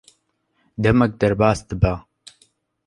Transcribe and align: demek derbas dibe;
demek 0.83 1.13
derbas 1.21 1.65
dibe; 1.69 1.95